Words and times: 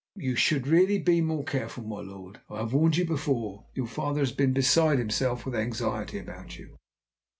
"You 0.17 0.35
should 0.35 0.65
really 0.65 0.97
be 0.97 1.21
more 1.21 1.43
careful, 1.43 1.83
my 1.83 2.01
lord. 2.01 2.39
I 2.49 2.61
have 2.61 2.73
warned 2.73 2.97
you 2.97 3.05
before. 3.05 3.65
Your 3.75 3.85
father 3.85 4.21
has 4.21 4.31
been 4.31 4.47
nearly 4.49 4.55
beside 4.61 4.97
himself 4.97 5.45
with 5.45 5.53
anxiety 5.53 6.17
about 6.17 6.57
you!" 6.57 6.77